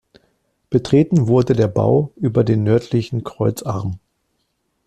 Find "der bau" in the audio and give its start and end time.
1.53-2.11